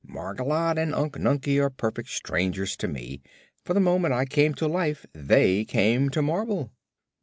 Margolotte 0.03 0.79
and 0.79 0.95
Unc 0.95 1.13
Nunkie 1.19 1.61
are 1.61 1.69
perfect 1.69 2.09
strangers 2.09 2.75
to 2.77 2.87
me, 2.87 3.21
for 3.63 3.75
the 3.75 3.79
moment 3.79 4.15
I 4.15 4.25
came 4.25 4.55
to 4.55 4.67
life 4.67 5.05
they 5.13 5.63
came 5.63 6.09
to 6.09 6.23
marble." 6.23 6.71